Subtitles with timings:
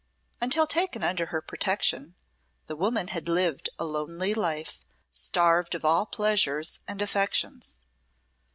[0.41, 2.15] Until taken under her protection,
[2.65, 7.77] the poor woman had lived a lonely life, starved of all pleasures and affections.